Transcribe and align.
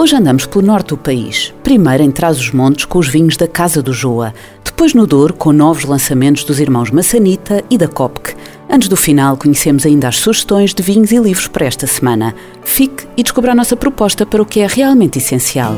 Hoje 0.00 0.16
andamos 0.16 0.46
pelo 0.46 0.64
norte 0.64 0.88
do 0.88 0.96
país. 0.96 1.52
Primeiro 1.62 2.02
em 2.02 2.10
Trás-os-Montes 2.10 2.86
com 2.86 2.98
os 2.98 3.06
vinhos 3.06 3.36
da 3.36 3.46
Casa 3.46 3.82
do 3.82 3.92
Joa. 3.92 4.32
Depois 4.64 4.94
no 4.94 5.06
Douro 5.06 5.34
com 5.34 5.52
novos 5.52 5.84
lançamentos 5.84 6.42
dos 6.42 6.58
irmãos 6.58 6.90
Massanita 6.90 7.62
e 7.68 7.76
da 7.76 7.86
Copque. 7.86 8.34
Antes 8.66 8.88
do 8.88 8.96
final, 8.96 9.36
conhecemos 9.36 9.84
ainda 9.84 10.08
as 10.08 10.16
sugestões 10.16 10.72
de 10.72 10.82
vinhos 10.82 11.12
e 11.12 11.18
livros 11.18 11.48
para 11.48 11.66
esta 11.66 11.86
semana. 11.86 12.34
Fique 12.64 13.06
e 13.14 13.22
descubra 13.22 13.52
a 13.52 13.54
nossa 13.54 13.76
proposta 13.76 14.24
para 14.24 14.40
o 14.40 14.46
que 14.46 14.60
é 14.60 14.66
realmente 14.66 15.18
essencial. 15.18 15.76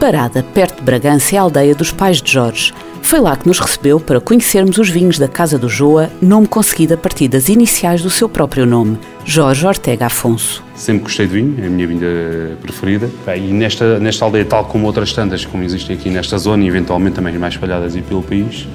Parada 0.00 0.42
perto 0.42 0.78
de 0.78 0.82
Bragança 0.82 1.36
é 1.36 1.38
a 1.38 1.42
aldeia 1.42 1.76
dos 1.76 1.92
pais 1.92 2.20
de 2.20 2.32
Jorge. 2.32 2.74
Foi 3.02 3.18
lá 3.18 3.36
que 3.36 3.48
nos 3.48 3.58
recebeu 3.58 3.98
para 3.98 4.20
conhecermos 4.20 4.78
os 4.78 4.88
vinhos 4.88 5.18
da 5.18 5.26
Casa 5.26 5.58
do 5.58 5.68
Joa, 5.68 6.10
nome 6.22 6.46
conseguido 6.46 6.94
a 6.94 6.96
partir 6.96 7.28
das 7.28 7.48
iniciais 7.48 8.02
do 8.02 8.10
seu 8.10 8.28
próprio 8.28 8.64
nome, 8.64 8.98
Jorge 9.24 9.66
Ortega 9.66 10.06
Afonso. 10.06 10.62
Sempre 10.76 11.04
gostei 11.04 11.26
de 11.26 11.34
vinho, 11.34 11.56
é 11.60 11.66
a 11.66 11.70
minha 11.70 11.86
vinha 11.86 12.56
preferida. 12.62 13.10
E 13.36 13.52
nesta, 13.52 13.98
nesta 13.98 14.24
aldeia, 14.24 14.44
tal 14.44 14.64
como 14.64 14.86
outras 14.86 15.12
tantas 15.12 15.44
como 15.44 15.64
existem 15.64 15.96
aqui 15.96 16.08
nesta 16.08 16.38
zona 16.38 16.64
e 16.64 16.68
eventualmente 16.68 17.16
também 17.16 17.36
mais 17.36 17.54
espalhadas 17.54 17.96
aí 17.96 18.02
pelo 18.02 18.22
país, 18.22 18.68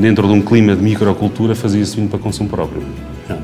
dentro 0.00 0.26
de 0.26 0.32
um 0.32 0.42
clima 0.42 0.74
de 0.74 0.82
microcultura 0.82 1.54
fazia-se 1.54 1.94
vinho 1.96 2.08
para 2.08 2.18
consumo 2.18 2.48
próprio. 2.48 2.82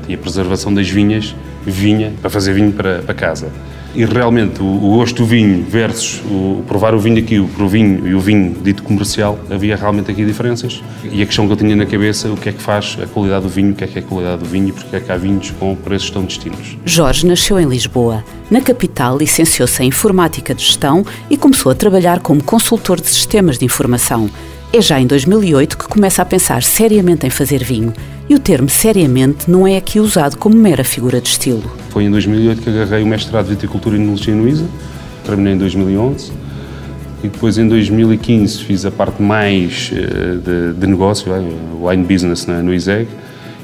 E 0.07 0.13
a 0.13 0.17
preservação 0.17 0.73
das 0.73 0.89
vinhas 0.89 1.33
vinha 1.65 2.13
para 2.19 2.29
fazer 2.29 2.53
vinho 2.53 2.71
para, 2.73 2.99
para 2.99 3.13
casa. 3.13 3.49
E 3.95 4.05
realmente 4.05 4.61
o, 4.61 4.65
o 4.65 4.97
gosto 4.97 5.17
do 5.17 5.25
vinho 5.25 5.63
versus 5.63 6.21
o, 6.25 6.63
provar 6.67 6.95
o 6.95 6.99
vinho 6.99 7.19
aqui, 7.19 7.39
o, 7.39 7.49
o 7.59 7.67
vinho 7.67 8.07
e 8.07 8.15
o 8.15 8.19
vinho 8.19 8.55
dito 8.63 8.83
comercial, 8.83 9.39
havia 9.49 9.75
realmente 9.75 10.11
aqui 10.11 10.25
diferenças. 10.25 10.81
E 11.03 11.21
a 11.21 11.25
questão 11.25 11.45
que 11.45 11.53
eu 11.53 11.57
tinha 11.57 11.75
na 11.75 11.85
cabeça, 11.85 12.29
o 12.29 12.37
que 12.37 12.49
é 12.49 12.51
que 12.51 12.61
faz 12.61 12.97
a 13.01 13.05
qualidade 13.05 13.43
do 13.43 13.49
vinho, 13.49 13.71
o 13.71 13.75
que 13.75 13.83
é 13.83 13.87
que 13.87 13.99
é 13.99 14.01
a 14.01 14.05
qualidade 14.05 14.43
do 14.43 14.49
vinho 14.49 14.69
e 14.69 14.71
porque 14.71 14.95
é 14.95 14.99
que 14.99 15.11
há 15.11 15.17
vinhos 15.17 15.51
com 15.51 15.75
preços 15.75 16.09
tão 16.09 16.25
distintos. 16.25 16.77
Jorge 16.85 17.25
nasceu 17.25 17.59
em 17.59 17.65
Lisboa. 17.65 18.23
Na 18.49 18.61
capital, 18.61 19.17
licenciou-se 19.17 19.81
em 19.83 19.87
Informática 19.87 20.53
de 20.53 20.63
Gestão 20.63 21.05
e 21.29 21.37
começou 21.37 21.71
a 21.71 21.75
trabalhar 21.75 22.19
como 22.19 22.43
consultor 22.43 22.99
de 22.99 23.07
sistemas 23.07 23.57
de 23.57 23.65
informação. 23.65 24.29
É 24.71 24.81
já 24.81 24.99
em 24.99 25.05
2008 25.05 25.77
que 25.77 25.87
começa 25.87 26.21
a 26.21 26.25
pensar 26.25 26.63
seriamente 26.63 27.27
em 27.27 27.29
fazer 27.29 27.63
vinho. 27.63 27.93
E 28.29 28.35
o 28.35 28.39
termo 28.39 28.69
seriamente 28.69 29.51
não 29.51 29.67
é 29.67 29.75
aqui 29.75 29.99
usado 29.99 30.37
como 30.37 30.55
mera 30.55 30.83
figura 30.83 31.19
de 31.19 31.27
estilo. 31.27 31.63
Foi 31.89 32.05
em 32.05 32.11
2008 32.11 32.61
que 32.61 32.69
agarrei 32.69 33.03
o 33.03 33.07
mestrado 33.07 33.45
de 33.45 33.51
Viticultura 33.51 33.97
e 33.97 33.99
Enologia 33.99 34.33
no 34.33 34.47
ISA, 34.47 34.65
terminei 35.25 35.53
em 35.53 35.57
2011. 35.57 36.31
E 37.23 37.27
depois 37.27 37.57
em 37.57 37.67
2015 37.67 38.63
fiz 38.63 38.85
a 38.85 38.91
parte 38.91 39.21
mais 39.21 39.91
uh, 39.91 40.37
de, 40.37 40.79
de, 40.79 40.87
negócio, 40.87 41.31
uh, 41.31 41.87
wine 41.87 42.03
business 42.03 42.45
né, 42.47 42.61
no 42.61 42.73
ISEG, 42.73 43.07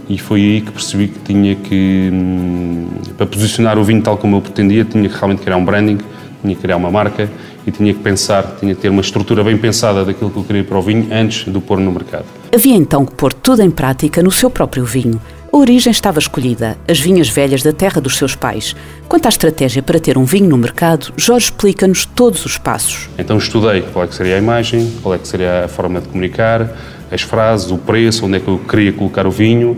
e 0.09 0.17
foi 0.17 0.41
aí 0.41 0.61
que 0.61 0.71
percebi 0.71 1.07
que 1.07 1.19
tinha 1.19 1.55
que, 1.55 2.09
hum, 2.11 2.87
para 3.17 3.27
posicionar 3.27 3.77
o 3.77 3.83
vinho 3.83 4.01
tal 4.01 4.17
como 4.17 4.37
eu 4.37 4.41
pretendia, 4.41 4.83
tinha 4.83 5.07
que 5.07 5.15
realmente 5.15 5.41
criar 5.41 5.57
um 5.57 5.65
branding, 5.65 5.97
tinha 6.41 6.55
que 6.55 6.61
criar 6.61 6.77
uma 6.77 6.89
marca 6.89 7.29
e 7.69 7.71
tinha 7.71 7.93
que 7.93 7.99
pensar, 7.99 8.55
tinha 8.59 8.75
que 8.75 8.81
ter 8.81 8.89
uma 8.89 9.01
estrutura 9.01 9.43
bem 9.43 9.57
pensada 9.57 10.03
daquilo 10.03 10.29
que 10.29 10.37
eu 10.37 10.43
queria 10.43 10.63
para 10.63 10.77
o 10.77 10.81
vinho 10.81 11.07
antes 11.11 11.45
de 11.45 11.57
o 11.57 11.61
pôr 11.61 11.79
no 11.79 11.91
mercado. 11.91 12.25
Havia 12.53 12.75
então 12.75 13.05
que 13.05 13.13
pôr 13.13 13.31
tudo 13.31 13.61
em 13.61 13.69
prática 13.69 14.21
no 14.21 14.31
seu 14.31 14.49
próprio 14.49 14.83
vinho. 14.83 15.21
A 15.51 15.57
origem 15.57 15.91
estava 15.91 16.19
escolhida, 16.19 16.77
as 16.87 16.99
vinhas 16.99 17.27
velhas 17.29 17.63
da 17.63 17.71
terra 17.71 17.99
dos 17.99 18.17
seus 18.17 18.35
pais. 18.35 18.75
Quanto 19.07 19.25
à 19.25 19.29
estratégia 19.29 19.81
para 19.81 19.99
ter 19.99 20.17
um 20.17 20.23
vinho 20.23 20.47
no 20.47 20.57
mercado, 20.57 21.11
Jorge 21.17 21.45
explica-nos 21.45 22.05
todos 22.05 22.45
os 22.45 22.57
passos. 22.57 23.09
Então 23.17 23.37
estudei 23.37 23.81
qual 23.81 24.05
é 24.05 24.07
que 24.07 24.15
seria 24.15 24.35
a 24.35 24.37
imagem, 24.37 24.91
qual 25.01 25.15
é 25.15 25.17
que 25.17 25.27
seria 25.27 25.65
a 25.65 25.67
forma 25.67 26.01
de 26.01 26.07
comunicar, 26.07 26.69
as 27.11 27.21
frases, 27.21 27.71
o 27.71 27.77
preço, 27.77 28.25
onde 28.25 28.37
é 28.37 28.39
que 28.39 28.47
eu 28.47 28.59
queria 28.59 28.93
colocar 28.93 29.25
o 29.25 29.31
vinho 29.31 29.77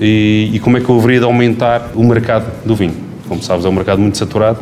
e, 0.00 0.50
e 0.52 0.58
como 0.58 0.76
é 0.78 0.80
que 0.80 0.88
eu 0.88 0.96
haveria 0.96 1.20
de 1.20 1.24
aumentar 1.26 1.92
o 1.94 2.02
mercado 2.02 2.50
do 2.64 2.74
vinho. 2.74 2.96
Como 3.28 3.42
sabes, 3.42 3.64
é 3.64 3.68
um 3.68 3.72
mercado 3.72 4.00
muito 4.00 4.18
saturado 4.18 4.58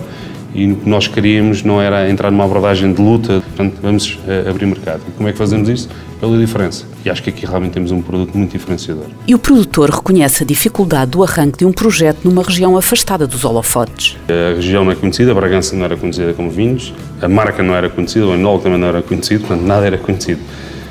e 0.54 0.70
o 0.70 0.76
que 0.76 0.88
nós 0.88 1.08
queríamos 1.08 1.62
não 1.62 1.80
era 1.80 2.10
entrar 2.10 2.30
numa 2.30 2.44
abordagem 2.44 2.92
de 2.92 3.00
luta, 3.00 3.40
portanto, 3.40 3.78
vamos 3.80 4.18
uh, 4.26 4.50
abrir 4.50 4.66
mercado. 4.66 5.00
E 5.08 5.12
como 5.12 5.28
é 5.28 5.32
que 5.32 5.38
fazemos 5.38 5.68
isso? 5.68 5.88
Pela 6.20 6.38
diferença. 6.38 6.84
E 7.04 7.10
acho 7.10 7.22
que 7.22 7.30
aqui 7.30 7.46
realmente 7.46 7.72
temos 7.72 7.90
um 7.90 8.02
produto 8.02 8.36
muito 8.36 8.52
diferenciador. 8.52 9.06
E 9.26 9.34
o 9.34 9.38
produtor 9.38 9.90
reconhece 9.90 10.42
a 10.42 10.46
dificuldade 10.46 11.12
do 11.12 11.24
arranque 11.24 11.58
de 11.58 11.64
um 11.64 11.72
projeto 11.72 12.20
numa 12.24 12.42
região 12.42 12.76
afastada 12.76 13.26
dos 13.26 13.44
holofotes. 13.44 14.16
A 14.28 14.56
região 14.56 14.84
não 14.84 14.92
é 14.92 14.94
conhecida, 14.94 15.32
a 15.32 15.34
Bragança 15.34 15.74
não 15.74 15.84
era 15.84 15.96
conhecida 15.96 16.32
como 16.34 16.50
vinhos, 16.50 16.92
a 17.20 17.28
marca 17.28 17.62
não 17.62 17.74
era 17.74 17.88
conhecida, 17.88 18.26
o 18.26 18.34
enólogo 18.34 18.64
também 18.64 18.78
não 18.78 18.88
era 18.88 19.02
conhecido, 19.02 19.46
portanto, 19.46 19.66
nada 19.66 19.86
era 19.86 19.98
conhecido. 19.98 20.40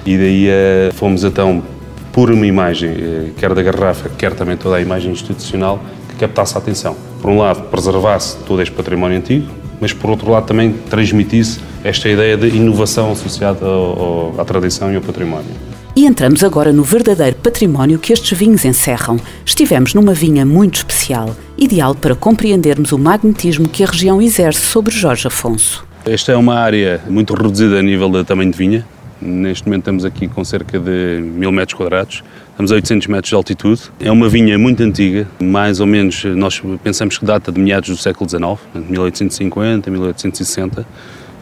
E 0.06 0.18
daí 0.18 0.48
uh, 0.48 0.94
fomos 0.96 1.24
então 1.24 1.62
por 2.12 2.32
uma 2.32 2.46
imagem, 2.48 2.90
uh, 2.90 3.32
quer 3.38 3.54
da 3.54 3.62
garrafa, 3.62 4.10
quer 4.10 4.34
também 4.34 4.58
toda 4.58 4.78
a 4.78 4.82
imagem 4.82 5.12
institucional, 5.12 5.80
que 6.10 6.16
captasse 6.16 6.56
a 6.56 6.58
atenção 6.58 7.11
por 7.22 7.30
um 7.30 7.38
lado, 7.38 7.70
preservasse 7.70 8.38
todo 8.46 8.62
este 8.62 8.74
património 8.74 9.18
antigo, 9.18 9.48
mas 9.80 9.94
por 9.94 10.10
outro 10.10 10.32
lado 10.32 10.46
também 10.48 10.74
transmitisse 10.90 11.60
esta 11.84 12.10
ideia 12.10 12.36
de 12.36 12.48
inovação 12.48 13.12
associada 13.12 13.66
ao, 13.66 14.34
ao, 14.34 14.42
à 14.42 14.46
tradição 14.46 14.92
e 14.92 14.96
ao 14.96 15.02
património. 15.02 15.52
E 15.96 16.06
entramos 16.06 16.44
agora 16.44 16.72
no 16.72 16.84
verdadeiro 16.84 17.36
património 17.36 18.00
que 18.00 18.14
estes 18.14 18.38
vinhos 18.38 18.64
encerram. 18.64 19.20
Estivemos 19.46 19.94
numa 19.94 20.14
vinha 20.14 20.46
muito 20.46 20.76
especial, 20.76 21.36
ideal 21.58 21.94
para 21.94 22.16
compreendermos 22.16 22.92
o 22.92 22.98
magnetismo 22.98 23.68
que 23.68 23.84
a 23.84 23.88
região 23.88 24.22
exerce 24.22 24.62
sobre 24.62 24.96
Jorge 24.96 25.28
Afonso. 25.28 25.86
Esta 26.06 26.32
é 26.32 26.36
uma 26.36 26.56
área 26.56 27.02
muito 27.10 27.34
reduzida 27.34 27.78
a 27.78 27.82
nível 27.82 28.10
de 28.10 28.24
tamanho 28.24 28.52
de 28.52 28.58
vinha. 28.58 28.86
Neste 29.22 29.68
momento 29.68 29.82
estamos 29.82 30.06
aqui 30.06 30.28
com 30.28 30.44
cerca 30.44 30.80
de 30.80 31.20
mil 31.22 31.52
metros 31.52 31.78
quadrados. 31.78 32.24
Estamos 32.62 32.74
a 32.74 32.76
800 32.76 33.08
metros 33.08 33.30
de 33.30 33.36
altitude. 33.36 33.82
É 34.00 34.12
uma 34.12 34.30
vinha 34.30 34.56
muito 34.56 34.84
antiga, 34.84 35.28
mais 35.42 35.80
ou 35.80 35.88
menos, 35.88 36.24
nós 36.26 36.62
pensamos 36.84 37.18
que 37.18 37.26
data 37.26 37.52
de 37.52 37.60
meados 37.60 37.90
do 37.90 37.98
século 37.98 38.30
XIX, 38.30 38.88
1850, 38.88 39.90
1860. 39.90 40.86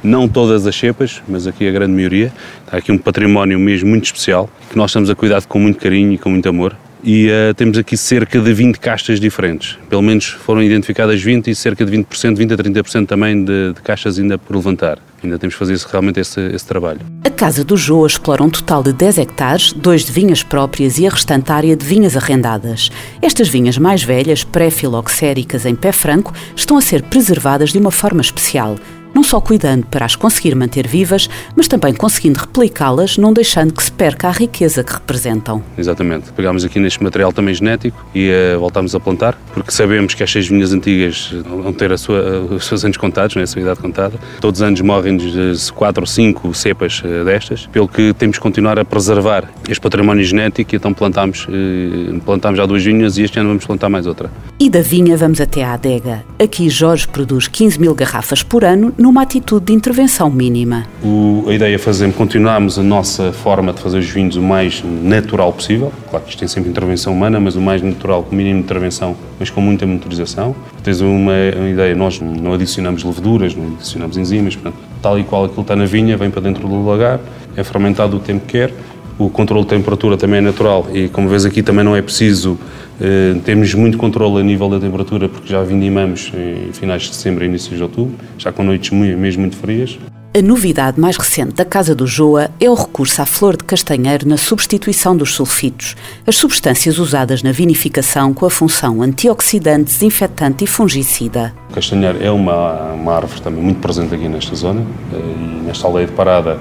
Não 0.02 0.30
todas 0.30 0.66
as 0.66 0.74
cepas, 0.74 1.22
mas 1.28 1.46
aqui 1.46 1.68
a 1.68 1.72
grande 1.74 1.91
maioria. 1.91 2.31
Está 2.63 2.78
aqui 2.78 2.90
um 2.90 2.97
património 2.97 3.59
mesmo 3.59 3.90
muito 3.90 4.06
especial, 4.06 4.50
que 4.69 4.78
nós 4.78 4.91
estamos 4.91 5.09
a 5.09 5.16
cuidar 5.16 5.46
com 5.46 5.59
muito 5.59 5.78
carinho 5.78 6.13
e 6.13 6.18
com 6.18 6.30
muito 6.30 6.47
amor. 6.47 6.74
E 7.04 7.30
uh, 7.30 7.54
temos 7.54 7.78
aqui 7.78 7.96
cerca 7.96 8.40
de 8.40 8.54
20 8.54 8.78
castas 8.78 9.20
diferentes. 9.20 9.78
Pelo 9.90 10.02
menos 10.02 10.26
foram 10.26 10.62
identificadas 10.62 11.22
20 11.22 11.50
e 11.50 11.56
cerca 11.56 11.86
de 11.86 11.92
20%, 11.92 12.36
20 12.36 12.54
a 12.54 12.58
30% 12.58 13.08
também 13.08 13.44
de, 13.44 13.74
de 13.74 13.82
caixas 13.82 14.20
ainda 14.20 14.38
por 14.38 14.56
levantar. 14.56 15.00
Ainda 15.24 15.38
temos 15.38 15.56
que 15.56 15.60
fazer 15.60 15.78
realmente 15.92 16.20
esse, 16.20 16.40
esse, 16.54 16.66
trabalho. 16.66 17.02
A 17.26 17.30
Casa 17.30 17.64
do 17.64 17.76
Joa 17.76 18.08
explora 18.08 18.42
um 18.42 18.50
total 18.50 18.82
de 18.82 18.94
10 18.94 19.18
hectares, 19.18 19.74
dois 19.74 20.06
de 20.06 20.12
vinhas 20.12 20.44
próprias 20.44 20.98
e 20.98 21.06
a 21.06 21.10
restante 21.10 21.52
área 21.52 21.76
de 21.76 21.86
vinhas 21.86 22.16
arrendadas. 22.16 22.90
Estas 23.22 23.50
vinhas 23.50 23.78
mais 23.78 24.04
velhas, 24.04 24.44
pré-filoxéricas 24.44 25.66
em 25.66 25.76
pé 25.76 25.92
franco, 25.92 26.34
estão 26.56 26.78
a 26.78 26.81
ser 26.81 27.04
preservadas 27.04 27.72
de 27.72 27.80
uma 27.80 27.92
forma 27.92 28.22
especial 28.22 28.78
não 29.14 29.24
só 29.24 29.40
cuidando 29.40 29.86
para 29.88 30.06
as 30.06 30.16
conseguir 30.16 30.56
manter 30.56 30.88
vivas, 30.88 31.30
mas 31.56 31.68
também 31.68 31.94
conseguindo 31.94 32.40
replicá-las, 32.40 33.18
não 33.18 33.34
deixando 33.34 33.74
que 33.74 33.84
se 33.84 33.92
perca 33.92 34.28
a 34.28 34.31
riqueza 34.31 34.84
que 34.84 34.94
representam. 34.94 35.64
Exatamente. 35.78 36.31
Pegámos 36.34 36.64
aqui 36.64 36.80
neste 36.80 37.03
material 37.03 37.31
também 37.31 37.53
genético 37.53 38.06
e 38.13 38.30
uh, 38.30 38.60
voltámos 38.60 38.94
a 38.95 39.00
plantar, 39.00 39.38
porque 39.54 39.72
sabemos 39.72 40.13
que 40.13 40.24
estas 40.24 40.48
vinhas 40.48 40.74
antigas 40.74 41.34
vão 41.45 41.74
ter 41.74 41.92
a 41.92 41.98
sua, 41.98 42.42
os 42.42 42.66
seus 42.66 42.84
anos 42.84 42.98
contados, 42.98 43.36
né, 43.36 43.44
a 43.44 43.48
sua 43.48 43.62
idade 43.62 43.80
contada. 43.80 44.18
Todos 44.39 44.60
os 44.60 44.68
anos 44.68 44.81
morrem-nos 44.81 45.72
4 45.72 46.01
ou 46.01 46.07
5 46.07 46.54
cepas 46.54 47.01
destas, 47.25 47.68
pelo 47.68 47.88
que 47.88 48.13
temos 48.13 48.38
que 48.38 48.44
continuar 48.44 48.80
a 48.80 48.86
preservar 48.86 49.50
este 49.68 49.81
património 49.81 50.24
genético 50.24 50.74
e 50.74 50.78
então 50.78 50.94
plantámos, 50.94 51.48
uh, 51.48 52.19
plantámos 52.22 52.57
já 52.57 52.66
duas 52.66 52.84
vinhas 52.84 53.18
e 53.18 53.24
este 53.24 53.39
ano 53.39 53.50
vamos 53.50 53.66
plantar 53.66 53.89
mais 53.89 54.06
outra. 54.06 54.30
E 54.60 54.69
da 54.69 54.81
vinha 54.81 55.16
vamos 55.16 55.39
até 55.39 55.63
à 55.63 55.74
adega. 55.74 56.24
Aqui 56.42 56.69
Jorge 56.69 57.07
produz 57.07 57.48
15 57.48 57.80
mil 57.80 57.95
garrafas 57.95 58.44
por 58.44 58.63
ano 58.63 58.94
numa 59.00 59.22
atitude 59.22 59.68
de 59.68 59.74
intervenção 59.74 60.30
mínima. 60.30 60.86
O, 61.01 61.46
a 61.48 61.54
ideia 61.54 61.75
é 61.75 61.78
fazer, 61.78 62.12
continuarmos 62.12 62.78
a 62.78 62.84
nossa 62.84 63.31
forma 63.31 63.72
de 63.72 63.81
fazer 63.81 64.00
os 64.00 64.10
vinhos 64.10 64.36
o 64.36 64.42
mais 64.42 64.84
natural 64.84 65.54
possível. 65.54 65.92
Claro 66.10 66.25
que 66.25 66.31
isto 66.31 66.40
tem 66.40 66.48
sempre 66.50 66.69
intervenção 66.69 67.13
humana, 67.13 67.40
mas 67.40 67.56
o 67.56 67.62
mais 67.62 67.81
natural, 67.81 68.24
com 68.24 68.34
o 68.34 68.36
mínimo 68.36 68.60
de 68.60 68.66
intervenção, 68.66 69.16
mas 69.40 69.50
com 69.50 69.62
muita 69.62 69.88
monitorização. 69.88 70.54
Tens 70.84 71.00
uma, 71.00 71.31
uma 71.56 71.69
ideia, 71.69 71.96
nós 71.96 72.19
não 72.19 72.54
adicionamos 72.54 73.01
leveduras, 73.06 73.56
não 73.56 73.68
adicionamos 73.68 74.18
enzimas, 74.18 74.57
portanto, 74.57 74.78
tal 75.01 75.18
e 75.18 75.24
qual 75.24 75.46
aquilo 75.46 75.62
está 75.62 75.78
na 75.78 75.86
vinha, 75.86 76.18
vem 76.18 76.30
para 76.30 76.42
dentro 76.42 76.68
do 76.68 76.86
lagar, 76.86 77.22
é 77.56 77.63
fermentado 77.63 78.18
o 78.18 78.19
tempo 78.19 78.46
que 78.46 78.51
quer, 78.51 78.74
o 79.18 79.30
controle 79.30 79.63
de 79.63 79.69
temperatura 79.69 80.18
também 80.18 80.40
é 80.40 80.42
natural 80.42 80.88
e, 80.94 81.07
como 81.07 81.30
vês 81.30 81.46
aqui, 81.46 81.63
também 81.63 81.86
não 81.86 81.96
é 81.96 82.01
preciso 82.01 82.60
eh, 83.01 83.36
temos 83.46 83.74
muito 83.74 83.98
controle 83.98 84.42
a 84.42 84.44
nível 84.44 84.69
da 84.69 84.80
temperatura 84.80 85.30
porque 85.30 85.48
já 85.48 85.63
vindimamos 85.63 86.31
em 86.34 86.74
finais 86.74 87.04
de 87.04 87.16
setembro 87.16 87.44
e 87.44 87.48
inícios 87.48 87.78
de 87.78 87.84
outubro, 87.84 88.16
já 88.38 88.51
com 88.51 88.63
noites 88.63 88.90
muito, 88.92 89.18
mesmo 89.18 89.42
muito 89.42 89.56
frias. 89.56 89.98
A 90.31 90.44
novidade 90.44 91.00
mais 91.00 91.18
recente 91.18 91.54
da 91.54 91.66
Casa 91.66 91.96
do 91.96 92.06
Joa 92.06 92.51
é 92.60 92.69
o 92.69 92.75
recurso 92.75 93.19
à 93.19 93.25
flor 93.25 93.57
de 93.57 93.63
castanheiro 93.63 94.28
na 94.28 94.38
substituição 94.38 95.18
dos 95.18 95.34
sulfitos, 95.34 95.96
as 96.28 96.36
substâncias 96.36 97.00
usadas 97.00 97.42
na 97.42 97.51
vinificação 97.51 98.31
com 98.31 98.46
a 98.46 98.50
função 98.50 99.01
antioxidante, 99.01 99.86
desinfetante 99.86 100.66
e 100.66 100.68
fungicida. 100.68 101.51
O 101.72 101.74
castanheiro 101.74 102.24
é 102.24 102.30
uma, 102.30 102.94
uma 102.94 103.16
árvore 103.16 103.42
também 103.42 103.63
muito 103.63 103.80
presente 103.80 104.13
aqui 104.13 104.28
nesta 104.28 104.54
zona 104.56 104.86
eh, 105.12 105.18
e 105.18 105.66
nesta 105.66 105.88
aldeia 105.88 106.06
de 106.06 106.13
Parada 106.13 106.60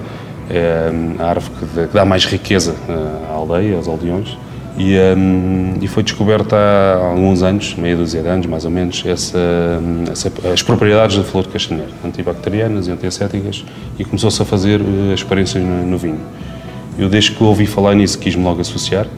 é 0.48 0.90
a 1.18 1.26
árvore 1.26 1.52
que 1.88 1.94
dá 1.94 2.06
mais 2.06 2.24
riqueza 2.24 2.74
à 3.28 3.34
aldeia, 3.34 3.76
aos 3.76 3.86
aldeões. 3.86 4.34
E, 4.78 4.96
um, 4.96 5.74
e, 5.82 5.88
foi 5.88 6.04
descoberta 6.04 6.54
há 6.56 7.08
alguns 7.08 7.42
anos, 7.42 7.74
meia 7.74 7.96
dúzia 7.96 8.22
de 8.22 8.28
anos 8.28 8.46
mais 8.46 8.64
ou 8.64 8.70
menos, 8.70 9.02
essa, 9.04 9.38
essa, 10.08 10.32
as 10.52 10.62
propriedades 10.62 11.16
da 11.16 11.24
flor 11.24 11.42
de 11.42 11.48
castanheiro, 11.48 11.90
antibacterianas 12.04 12.86
e 12.86 12.92
antiacéticas, 12.92 13.64
e 13.98 14.04
começou-se 14.04 14.40
a 14.40 14.44
fazer 14.44 14.80
uh, 14.80 15.12
experiências 15.12 15.64
no, 15.64 15.84
no, 15.84 15.98
vinho. 15.98 16.20
Eu, 16.96 17.08
desde 17.08 17.32
que 17.32 17.42
ouvi 17.42 17.66
falar 17.66 17.96
nisso, 17.96 18.20
quis-me 18.20 18.44
logo 18.44 18.60
associar 18.60 19.08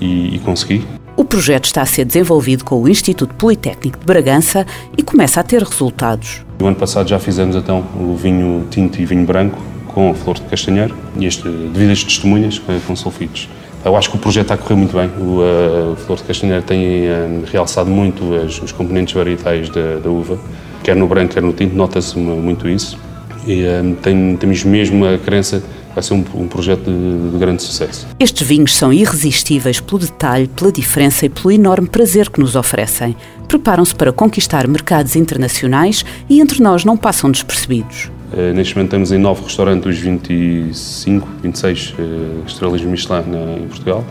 e, 0.00 0.36
e 0.36 0.38
consegui. 0.38 0.82
O 1.16 1.24
projeto 1.24 1.66
está 1.66 1.82
a 1.82 1.86
ser 1.86 2.06
desenvolvido 2.06 2.64
com 2.64 2.82
o 2.82 2.88
Instituto 2.88 3.34
Politécnico 3.34 3.98
de 3.98 4.06
Bragança 4.06 4.66
e 4.96 5.02
começa 5.02 5.38
a 5.38 5.42
ter 5.42 5.62
resultados. 5.62 6.42
No 6.58 6.66
ano 6.66 6.76
passado 6.76 7.08
já 7.08 7.18
fizemos 7.18 7.54
então 7.56 7.84
o 8.00 8.16
vinho 8.16 8.66
tinto 8.70 9.00
e 9.00 9.04
vinho 9.04 9.26
branco 9.26 9.60
com 9.88 10.10
a 10.10 10.14
flor 10.14 10.36
de 10.36 10.42
castanheiro 10.42 10.96
e 11.16 11.26
este, 11.26 11.42
devido 11.42 11.92
a 11.92 12.04
testemunhas 12.04 12.60
com 12.86 12.96
sulfitos. 12.96 13.48
Eu 13.84 13.94
acho 13.96 14.10
que 14.10 14.16
o 14.16 14.18
projeto 14.18 14.44
está 14.44 14.54
a 14.54 14.58
correr 14.58 14.76
muito 14.76 14.96
bem. 14.96 15.10
O 15.18 15.40
uh, 15.40 15.96
Flor 15.96 16.16
de 16.16 16.24
Castanheira 16.24 16.62
tem 16.62 17.06
uh, 17.06 17.44
realçado 17.44 17.90
muito 17.90 18.34
as, 18.34 18.60
os 18.62 18.72
componentes 18.72 19.12
varietais 19.12 19.68
da, 19.68 19.96
da, 19.96 20.08
uva, 20.08 20.38
quer 20.82 20.96
no 20.96 21.06
branco, 21.06 21.34
quer 21.34 21.42
no 21.42 21.52
tinto, 21.52 21.76
nota-se 21.76 22.18
muito 22.18 22.66
isso. 22.66 22.98
E 23.46 23.62
uh, 23.62 23.94
tem, 23.96 24.36
temos 24.36 24.64
mesmo 24.64 25.06
a 25.06 25.18
crença 25.18 25.62
vai 25.94 26.02
ser 26.02 26.14
um, 26.14 26.24
um 26.34 26.48
projeto 26.48 26.90
de, 26.90 27.30
de, 27.30 27.38
grande 27.38 27.62
sucesso. 27.62 28.06
Estes 28.18 28.46
vinhos 28.46 28.74
são 28.74 28.92
irresistíveis 28.92 29.80
pelo 29.80 30.00
detalhe, 30.00 30.48
pela 30.48 30.72
diferença 30.72 31.26
e 31.26 31.28
pelo 31.28 31.52
enorme 31.52 31.88
prazer 31.88 32.30
que 32.30 32.40
nos 32.40 32.56
oferecem. 32.56 33.14
Preparam-se 33.46 33.94
para 33.94 34.12
conquistar 34.12 34.66
mercados 34.66 35.14
internacionais 35.14 36.04
e 36.28 36.40
entre 36.40 36.60
nós 36.60 36.84
não 36.84 36.96
passam 36.96 37.30
despercebidos. 37.30 38.10
Uh, 38.34 38.52
neste 38.52 38.74
momento 38.74 38.88
estamos 38.88 39.12
em 39.12 39.18
nove 39.18 39.44
restaurantes 39.44 39.84
dos 39.84 39.96
25, 39.96 41.28
26 41.40 41.94
uh, 41.96 42.42
estrelas 42.44 42.82
Michelin 42.82 43.22
em 43.62 43.68
Portugal. 43.68 44.04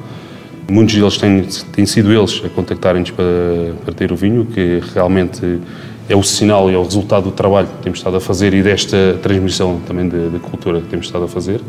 Muitos 0.71 0.95
deles 0.95 1.17
têm, 1.17 1.41
têm 1.73 1.85
sido 1.85 2.09
eles 2.09 2.41
a 2.45 2.47
contactarem-nos 2.47 3.11
para, 3.11 3.25
para 3.83 3.93
ter 3.93 4.13
o 4.13 4.15
vinho, 4.15 4.45
que 4.45 4.81
realmente 4.93 5.59
é 6.07 6.15
o 6.15 6.23
sinal 6.23 6.71
e 6.71 6.73
é 6.73 6.77
o 6.77 6.83
resultado 6.83 7.25
do 7.25 7.31
trabalho 7.31 7.67
que 7.67 7.83
temos 7.83 7.99
estado 7.99 8.15
a 8.15 8.21
fazer 8.21 8.53
e 8.53 8.63
desta 8.63 9.19
transmissão 9.21 9.81
também 9.85 10.07
da 10.07 10.39
cultura 10.39 10.79
que 10.79 10.87
temos 10.87 11.07
estado 11.07 11.25
a 11.25 11.27
fazer. 11.27 11.59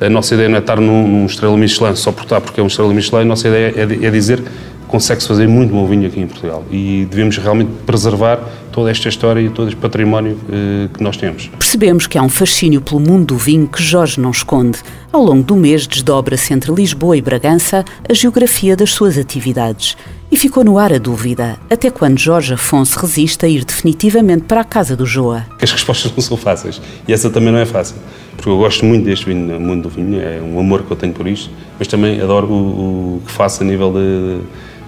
A 0.00 0.08
nossa 0.08 0.32
ideia 0.32 0.48
não 0.48 0.56
é 0.56 0.60
estar 0.60 0.80
num, 0.80 1.06
num 1.06 1.26
estrela 1.26 1.56
Michelin 1.58 1.94
só 1.94 2.10
por 2.10 2.22
estar 2.22 2.40
porque 2.40 2.58
é 2.58 2.62
um 2.62 2.68
estrela 2.68 2.94
Michelin, 2.94 3.22
a 3.22 3.24
nossa 3.26 3.48
ideia 3.48 3.74
é, 3.76 4.06
é 4.06 4.10
dizer 4.10 4.42
consegue-se 4.88 5.28
fazer 5.28 5.46
muito 5.46 5.70
bom 5.70 5.86
vinho 5.86 6.08
aqui 6.08 6.20
em 6.20 6.26
Portugal 6.26 6.64
e 6.70 7.06
devemos 7.08 7.36
realmente 7.36 7.70
preservar 7.86 8.40
toda 8.72 8.90
esta 8.90 9.08
história 9.08 9.40
e 9.40 9.50
todo 9.50 9.68
este 9.68 9.80
património 9.80 10.38
eh, 10.50 10.88
que 10.92 11.02
nós 11.02 11.16
temos. 11.16 11.48
Percebemos 11.58 12.06
que 12.06 12.16
há 12.16 12.22
um 12.22 12.28
fascínio 12.28 12.80
pelo 12.80 13.00
mundo 13.00 13.26
do 13.26 13.36
vinho 13.36 13.66
que 13.66 13.82
Jorge 13.82 14.20
não 14.20 14.30
esconde. 14.30 14.78
Ao 15.12 15.22
longo 15.22 15.42
do 15.42 15.56
mês 15.56 15.86
desdobra-se 15.86 16.52
entre 16.52 16.72
Lisboa 16.72 17.16
e 17.16 17.22
Bragança 17.22 17.84
a 18.08 18.14
geografia 18.14 18.76
das 18.76 18.92
suas 18.92 19.18
atividades. 19.18 19.96
E 20.30 20.36
ficou 20.36 20.62
no 20.62 20.78
ar 20.78 20.92
a 20.92 20.98
dúvida, 20.98 21.58
até 21.70 21.90
quando 21.90 22.18
Jorge 22.18 22.52
Afonso 22.52 22.98
resiste 22.98 23.46
a 23.46 23.48
ir 23.48 23.64
definitivamente 23.64 24.44
para 24.44 24.60
a 24.60 24.64
casa 24.64 24.94
do 24.94 25.06
Joa? 25.06 25.46
As 25.60 25.72
respostas 25.72 26.12
não 26.12 26.20
são 26.22 26.36
fáceis 26.36 26.80
e 27.06 27.12
essa 27.12 27.30
também 27.30 27.50
não 27.50 27.58
é 27.58 27.64
fácil, 27.64 27.96
porque 28.36 28.48
eu 28.48 28.58
gosto 28.58 28.84
muito 28.84 29.04
deste 29.06 29.24
vinho, 29.24 29.58
mundo 29.58 29.84
do 29.84 29.88
vinho, 29.88 30.20
é 30.20 30.40
um 30.40 30.60
amor 30.60 30.82
que 30.82 30.90
eu 30.90 30.96
tenho 30.96 31.14
por 31.14 31.26
isto, 31.26 31.50
mas 31.78 31.88
também 31.88 32.20
adoro 32.20 32.46
o, 32.46 33.16
o 33.16 33.22
que 33.24 33.32
faço 33.32 33.62
a 33.62 33.66
nível 33.66 33.90
de 33.90 34.40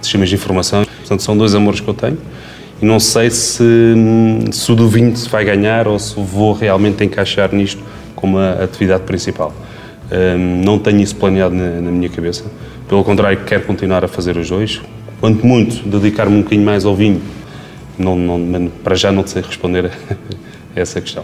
sistemas 0.05 0.29
de 0.29 0.35
informação. 0.35 0.83
Portanto, 0.83 1.23
são 1.23 1.37
dois 1.37 1.53
amores 1.55 1.79
que 1.79 1.87
eu 1.87 1.93
tenho 1.93 2.17
e 2.81 2.85
não 2.85 2.99
sei 2.99 3.29
se, 3.29 3.63
se 4.51 4.71
o 4.71 4.75
do 4.75 4.89
vinho 4.89 5.15
se 5.15 5.29
vai 5.29 5.45
ganhar 5.45 5.87
ou 5.87 5.99
se 5.99 6.15
vou 6.19 6.51
realmente 6.51 7.03
encaixar 7.03 7.53
nisto 7.53 7.81
como 8.15 8.39
a 8.39 8.63
atividade 8.63 9.03
principal. 9.03 9.53
Um, 10.11 10.63
não 10.63 10.79
tenho 10.79 10.99
isso 10.99 11.15
planeado 11.15 11.55
na, 11.55 11.79
na, 11.79 11.91
minha 11.91 12.09
cabeça. 12.09 12.43
Pelo 12.89 13.03
contrário, 13.03 13.39
quero 13.45 13.63
continuar 13.63 14.03
a 14.03 14.07
fazer 14.07 14.35
os 14.35 14.49
dois. 14.49 14.81
Quanto 15.19 15.45
muito, 15.45 15.87
dedicar-me 15.87 16.35
um 16.35 16.41
bocadinho 16.41 16.65
mais 16.65 16.83
ao 16.83 16.95
vinho. 16.95 17.21
Não, 17.97 18.17
não, 18.17 18.67
para 18.83 18.95
já 18.95 19.11
não 19.11 19.25
sei 19.25 19.43
responder 19.43 19.85
a 20.75 20.79
essa 20.79 20.99
questão. 20.99 21.23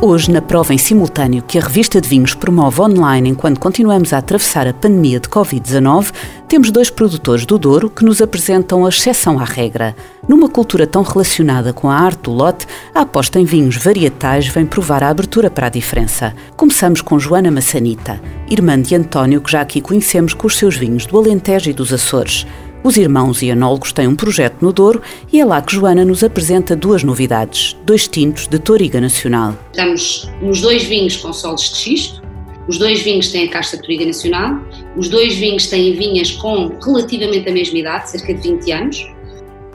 Hoje, 0.00 0.30
na 0.30 0.40
prova 0.40 0.72
em 0.72 0.78
simultâneo 0.78 1.42
que 1.42 1.58
a 1.58 1.60
revista 1.60 2.00
de 2.00 2.08
vinhos 2.08 2.32
promove 2.32 2.80
online 2.80 3.30
enquanto 3.30 3.58
continuamos 3.58 4.12
a 4.12 4.18
atravessar 4.18 4.68
a 4.68 4.72
pandemia 4.72 5.18
de 5.18 5.28
Covid-19, 5.28 6.12
temos 6.46 6.70
dois 6.70 6.88
produtores 6.88 7.44
do 7.44 7.58
Douro 7.58 7.90
que 7.90 8.04
nos 8.04 8.22
apresentam 8.22 8.86
a 8.86 8.90
exceção 8.90 9.40
à 9.40 9.44
regra. 9.44 9.96
Numa 10.28 10.48
cultura 10.48 10.86
tão 10.86 11.02
relacionada 11.02 11.72
com 11.72 11.90
a 11.90 11.96
arte 11.96 12.22
do 12.22 12.32
lote, 12.32 12.64
a 12.94 13.00
aposta 13.00 13.40
em 13.40 13.44
vinhos 13.44 13.76
varietais 13.76 14.46
vem 14.46 14.64
provar 14.64 15.02
a 15.02 15.08
abertura 15.08 15.50
para 15.50 15.66
a 15.66 15.70
diferença. 15.70 16.32
Começamos 16.56 17.02
com 17.02 17.18
Joana 17.18 17.50
Massanita, 17.50 18.20
irmã 18.48 18.80
de 18.80 18.94
António, 18.94 19.40
que 19.40 19.50
já 19.50 19.60
aqui 19.60 19.80
conhecemos 19.80 20.32
com 20.32 20.46
os 20.46 20.56
seus 20.56 20.76
vinhos 20.76 21.06
do 21.06 21.18
Alentejo 21.18 21.70
e 21.70 21.72
dos 21.72 21.92
Açores. 21.92 22.46
Os 22.82 22.96
irmãos 22.96 23.42
e 23.42 23.50
anólogos 23.50 23.92
têm 23.92 24.06
um 24.06 24.14
projeto 24.14 24.62
no 24.62 24.72
Douro 24.72 25.02
e 25.32 25.40
é 25.40 25.44
lá 25.44 25.60
que 25.60 25.74
Joana 25.74 26.04
nos 26.04 26.22
apresenta 26.22 26.76
duas 26.76 27.02
novidades, 27.02 27.76
dois 27.84 28.06
tintos 28.06 28.46
de 28.46 28.58
Toriga 28.58 29.00
Nacional. 29.00 29.54
Estamos 29.72 30.30
nos 30.40 30.60
dois 30.60 30.84
vinhos 30.84 31.16
com 31.16 31.32
solos 31.32 31.70
de 31.70 31.76
xisto, 31.76 32.22
os 32.68 32.78
dois 32.78 33.02
vinhos 33.02 33.32
têm 33.32 33.48
a 33.48 33.50
casta 33.50 33.76
Toriga 33.78 34.06
Nacional, 34.06 34.60
os 34.96 35.08
dois 35.08 35.34
vinhos 35.34 35.66
têm 35.66 35.94
vinhas 35.94 36.30
com 36.30 36.78
relativamente 36.84 37.48
a 37.48 37.52
mesma 37.52 37.78
idade, 37.78 38.10
cerca 38.10 38.32
de 38.32 38.48
20 38.48 38.72
anos. 38.72 39.06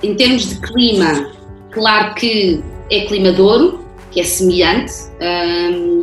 Em 0.01 0.15
termos 0.15 0.49
de 0.49 0.55
clima, 0.61 1.29
claro 1.71 2.15
que 2.15 2.63
é 2.89 3.01
clima 3.01 3.33
Douro, 3.33 3.83
que 4.11 4.21
é 4.21 4.23
semelhante, 4.23 4.93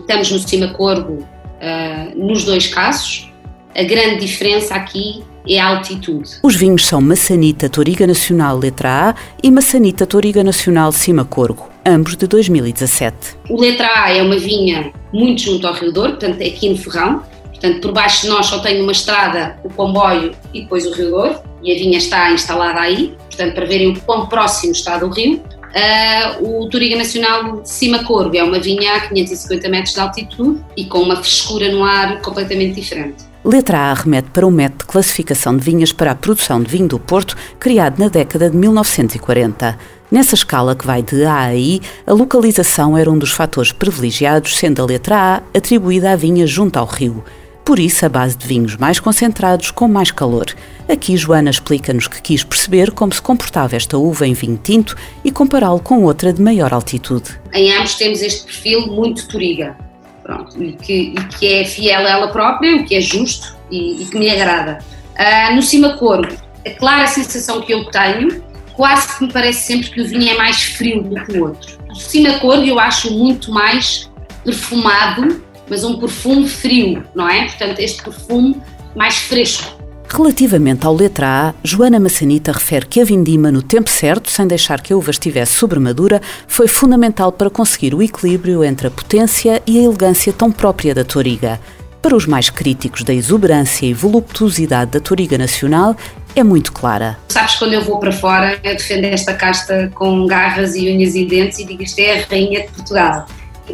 estamos 0.00 0.31
no 0.31 0.38
Cima 0.38 0.69
Corvo 0.75 1.26
ah, 1.62 2.11
nos 2.14 2.44
dois 2.44 2.67
casos. 2.67 3.32
A 3.75 3.82
grande 3.85 4.26
diferença 4.26 4.75
aqui 4.75 5.23
é 5.49 5.59
a 5.59 5.69
altitude. 5.69 6.39
Os 6.43 6.57
vinhos 6.57 6.87
são 6.87 7.01
Maçanita 7.01 7.69
Toriga 7.69 8.07
Nacional 8.07 8.59
Letra 8.59 9.11
A 9.11 9.14
e 9.43 9.50
Maçanita 9.50 10.07
Toriga 10.07 10.45
Nacional 10.45 10.93
Cima 10.93 11.25
Corgo, 11.25 11.69
ambos 11.87 12.17
de 12.17 12.26
2017. 12.26 13.37
O 13.49 13.61
Letra 13.61 13.88
A 13.95 14.11
é 14.12 14.23
uma 14.23 14.37
vinha 14.37 14.93
muito 15.12 15.43
junto 15.43 15.67
ao 15.67 15.75
Rio 15.75 15.93
Douro, 15.93 16.11
portanto 16.12 16.41
é 16.41 16.47
aqui 16.47 16.69
no 16.69 16.76
Ferrão, 16.76 17.23
portanto 17.45 17.81
por 17.81 17.93
baixo 17.93 18.23
de 18.23 18.29
nós 18.29 18.47
só 18.47 18.59
tem 18.59 18.81
uma 18.81 18.93
estrada, 18.93 19.59
o 19.64 19.71
comboio 19.71 20.33
e 20.53 20.62
depois 20.62 20.87
o 20.87 20.93
Rio 20.93 21.11
Douro, 21.11 21.38
e 21.62 21.73
a 21.73 21.75
vinha 21.75 21.99
está 21.99 22.31
instalada 22.33 22.81
aí, 22.81 23.14
portanto 23.29 23.55
para 23.55 23.67
verem 23.67 23.91
o 23.93 24.00
quão 24.00 24.26
próximo 24.26 24.73
está 24.73 24.99
do 24.99 25.09
rio. 25.09 25.43
Uh, 25.71 26.62
o 26.62 26.69
Toriga 26.69 26.97
Nacional 26.97 27.61
de 27.61 27.69
Cima 27.69 28.03
Corvo 28.03 28.37
é 28.37 28.43
uma 28.43 28.59
vinha 28.59 28.97
a 28.97 29.00
550 29.09 29.69
metros 29.69 29.95
de 29.95 30.00
altitude 30.00 30.61
e 30.76 30.85
com 30.85 30.99
uma 30.99 31.14
frescura 31.14 31.71
no 31.71 31.85
ar 31.85 32.21
completamente 32.23 32.75
diferente. 32.75 33.30
Letra 33.42 33.90
A 33.90 33.94
remete 33.94 34.28
para 34.30 34.47
o 34.47 34.50
método 34.50 34.85
de 34.85 34.92
classificação 34.92 35.56
de 35.56 35.64
vinhas 35.64 35.92
para 35.92 36.11
a 36.11 36.14
produção 36.14 36.62
de 36.62 36.70
vinho 36.70 36.87
do 36.87 36.99
Porto, 36.99 37.35
criado 37.59 37.99
na 37.99 38.09
década 38.09 38.50
de 38.50 38.56
1940. 38.56 39.78
Nessa 40.11 40.35
escala 40.35 40.76
que 40.76 40.87
vai 40.87 41.02
de 41.02 41.25
A 41.25 41.44
a 41.44 41.54
I, 41.54 41.80
a 42.06 42.12
localização 42.12 42.99
era 42.99 43.11
um 43.11 43.16
dos 43.16 43.32
fatores 43.32 43.73
privilegiados, 43.73 44.59
sendo 44.59 44.82
a 44.82 44.85
letra 44.85 45.16
A 45.16 45.37
atribuída 45.56 46.12
à 46.12 46.16
vinha 46.16 46.47
junto 46.47 46.78
ao 46.78 46.85
rio. 46.85 47.25
Por 47.64 47.78
isso, 47.78 48.04
a 48.04 48.11
base 48.11 48.37
de 48.37 48.47
vinhos 48.47 48.76
mais 48.76 49.00
concentrados 49.00 49.70
com 49.70 49.88
mais 49.88 50.11
calor. 50.11 50.47
Aqui, 50.87 51.16
Joana 51.16 51.49
explica-nos 51.49 52.09
que 52.09 52.20
quis 52.20 52.44
perceber 52.44 52.90
como 52.90 53.14
se 53.14 53.23
comportava 53.23 53.75
esta 53.75 53.97
uva 53.97 54.26
em 54.26 54.35
vinho 54.35 54.61
tinto 54.62 54.94
e 55.25 55.30
compará-lo 55.30 55.80
com 55.80 56.02
outra 56.02 56.30
de 56.30 56.42
maior 56.42 56.75
altitude. 56.75 57.40
Em 57.54 57.73
ambos 57.75 57.94
temos 57.94 58.20
este 58.20 58.44
perfil 58.44 58.87
muito 58.88 59.26
toriga 59.28 59.89
pronto, 60.23 60.62
e 60.62 60.73
que, 60.73 61.15
e 61.17 61.25
que 61.39 61.55
é 61.55 61.65
fiel 61.65 62.07
a 62.07 62.11
ela 62.11 62.29
própria, 62.29 62.77
o 62.77 62.85
que 62.85 62.95
é 62.95 63.00
justo 63.00 63.57
e, 63.71 64.03
e 64.03 64.07
que 64.07 64.19
me 64.19 64.31
agrada. 64.31 64.79
Uh, 65.19 65.55
no 65.55 65.62
Cima 65.62 65.97
Corvo, 65.97 66.37
a 66.67 66.71
clara 66.71 67.07
sensação 67.07 67.61
que 67.61 67.73
eu 67.73 67.85
tenho, 67.87 68.43
quase 68.75 69.19
que 69.19 69.25
me 69.25 69.33
parece 69.33 69.67
sempre 69.67 69.91
que 69.91 70.00
o 70.00 70.07
vinho 70.07 70.31
é 70.31 70.37
mais 70.37 70.62
frio 70.62 71.03
do 71.03 71.25
que 71.25 71.39
o 71.39 71.49
outro. 71.49 71.79
O 71.91 71.95
Cima 71.95 72.39
Corvo 72.39 72.65
eu 72.65 72.79
acho 72.79 73.12
muito 73.12 73.50
mais 73.50 74.11
perfumado, 74.45 75.43
mas 75.69 75.85
um 75.85 75.99
perfume 75.99 76.49
frio, 76.49 77.05
não 77.15 77.29
é? 77.29 77.47
Portanto, 77.47 77.79
este 77.79 78.03
perfume 78.03 78.61
mais 78.95 79.17
fresco. 79.19 79.80
Relativamente 80.12 80.85
ao 80.85 80.93
letra 80.93 81.29
A, 81.29 81.55
Joana 81.62 82.00
Massanita 82.00 82.50
refere 82.50 82.85
que 82.85 83.00
a 83.00 83.05
vindima 83.05 83.52
no 83.52 83.62
tempo 83.62 83.88
certo, 83.88 84.29
sem 84.29 84.45
deixar 84.45 84.81
que 84.81 84.93
a 84.93 84.97
uva 84.97 85.12
estivesse 85.12 85.52
sobremadura, 85.52 86.21
foi 86.49 86.67
fundamental 86.67 87.31
para 87.31 87.49
conseguir 87.49 87.95
o 87.95 88.02
equilíbrio 88.02 88.64
entre 88.64 88.88
a 88.88 88.90
potência 88.90 89.62
e 89.64 89.79
a 89.79 89.83
elegância 89.85 90.33
tão 90.33 90.50
própria 90.50 90.93
da 90.93 91.05
Toriga. 91.05 91.61
Para 92.02 92.17
os 92.17 92.26
mais 92.26 92.50
críticos 92.50 93.05
da 93.05 93.14
exuberância 93.14 93.87
e 93.87 93.95
voluptuosidade 93.95 94.90
da 94.90 95.00
Toriga 95.00 95.38
Nacional, 95.38 95.95
é 96.35 96.43
muito 96.43 96.73
clara. 96.73 97.17
Sabes, 97.29 97.55
quando 97.55 97.75
eu 97.75 97.83
vou 97.83 98.00
para 98.00 98.11
fora, 98.11 98.59
eu 98.64 98.76
defendo 98.76 99.05
esta 99.05 99.35
casta 99.35 99.93
com 99.95 100.26
garras 100.26 100.75
e 100.75 100.90
unhas 100.90 101.14
e 101.14 101.25
dentes 101.25 101.61
e 101.61 101.64
digo 101.64 101.85
isto 101.85 102.00
é 102.00 102.19
a 102.19 102.26
rainha 102.26 102.62
de 102.62 102.69
Portugal. 102.73 103.26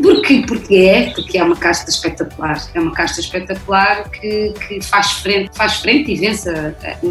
Porque, 0.02 0.44
porque 0.46 0.74
é, 0.76 1.10
porque 1.10 1.38
é 1.38 1.44
uma 1.44 1.56
casta 1.56 1.90
espetacular, 1.90 2.62
é 2.74 2.80
uma 2.80 2.92
casta 2.92 3.20
espetacular 3.20 4.10
que, 4.10 4.52
que 4.66 4.80
faz, 4.82 5.12
frente, 5.12 5.50
faz 5.56 5.76
frente 5.76 6.12
e 6.12 6.16
vence 6.16 6.50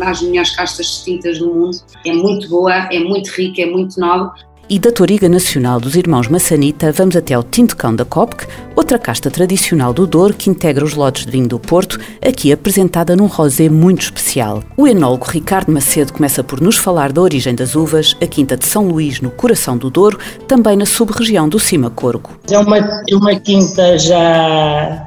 as 0.02 0.22
melhores 0.22 0.56
castas 0.56 0.86
distintas 0.88 1.40
do 1.40 1.54
mundo. 1.54 1.78
É 2.06 2.14
muito 2.14 2.50
boa, 2.50 2.74
é 2.92 3.00
muito 3.00 3.30
rica, 3.30 3.62
é 3.62 3.66
muito 3.66 4.00
nobre, 4.00 4.42
e 4.70 4.80
da 4.80 4.92
Toriga 4.92 5.30
Nacional 5.30 5.80
dos 5.80 5.96
Irmãos 5.96 6.28
Massanita, 6.28 6.92
vamos 6.92 7.16
até 7.16 7.34
ao 7.34 7.44
Tinto 7.44 7.78
Cão 7.78 7.96
da 7.96 8.04
Copque, 8.04 8.48
outra 8.76 8.98
casta 8.98 9.30
tradicional 9.30 9.94
do 9.94 10.08
Douro 10.08 10.34
que 10.34 10.50
integra 10.50 10.84
os 10.84 10.96
lotes 10.96 11.26
de 11.26 11.32
vinho 11.32 11.48
do 11.48 11.60
Porto, 11.60 12.00
aqui 12.26 12.52
apresentada 12.52 13.16
num 13.16 13.28
rosé 13.28 13.70
muito 13.70 14.02
especial. 14.02 14.64
O 14.76 14.88
enólogo 14.88 15.26
Ricardo 15.30 15.72
Macedo 15.72 16.14
começa 16.14 16.44
por 16.44 16.60
nos 16.60 16.78
falar 16.78 17.12
da 17.12 17.22
origem 17.22 17.54
das 17.54 17.76
uvas, 17.76 18.16
a 18.22 18.26
Quinta 18.26 18.58
de 18.58 18.66
São 18.66 18.88
Luís, 18.88 19.22
no 19.22 19.30
coração 19.30 19.78
do 19.78 19.90
Douro, 19.90 20.20
também 20.48 20.76
na 20.76 20.86
sub-região 20.86 21.48
do 21.48 21.60
Cima 21.60 21.90
Corgo. 21.90 22.32
É 22.50 22.58
uma, 22.58 22.78
é 22.78 23.16
uma 23.16 23.36
quinta 23.40 23.98
já 24.00 25.06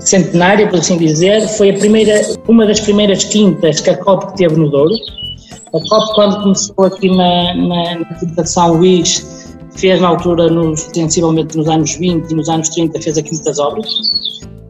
centenária, 0.00 0.66
por 0.68 0.80
assim 0.80 0.98
dizer, 0.98 1.46
foi 1.56 1.70
a 1.70 1.74
primeira, 1.74 2.20
uma 2.48 2.66
das 2.66 2.80
primeiras 2.80 3.22
quintas 3.24 3.80
que 3.80 3.90
a 3.90 3.96
Copque 3.96 4.36
teve 4.36 4.56
no 4.56 4.68
Douro 4.68 4.94
a 5.74 5.88
COP, 5.88 6.14
quando 6.14 6.42
começou 6.42 6.84
aqui 6.84 7.08
na, 7.08 7.54
na, 7.54 7.98
na 8.36 8.44
São 8.44 8.74
Luís, 8.74 9.56
fez 9.76 10.00
na 10.00 10.08
altura, 10.08 10.48
nos, 10.50 10.80
sensivelmente 10.92 11.56
nos 11.56 11.68
anos 11.68 11.94
20 11.96 12.30
e 12.30 12.34
nos 12.34 12.48
anos 12.48 12.68
30, 12.70 13.00
fez 13.00 13.16
aqui 13.16 13.32
muitas 13.32 13.58
obras. 13.58 13.86